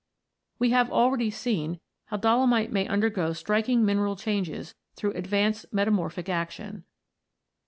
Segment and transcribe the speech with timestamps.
[0.57, 1.79] We have already seen (p.
[2.09, 6.85] 35) how dolomite may undergo striking mineral changes through advanced metamorphic action.